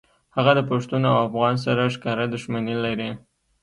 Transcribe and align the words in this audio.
هغه 0.35 0.51
د 0.57 0.61
پښتون 0.69 1.01
او 1.11 1.15
افغان 1.27 1.55
سره 1.65 1.91
ښکاره 1.95 2.25
دښمني 2.33 2.75
لري 2.85 3.09